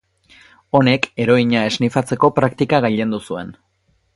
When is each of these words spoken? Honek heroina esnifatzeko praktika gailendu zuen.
Honek 0.77 1.03
heroina 1.25 1.61
esnifatzeko 1.73 2.33
praktika 2.39 2.81
gailendu 2.87 3.21
zuen. 3.29 3.53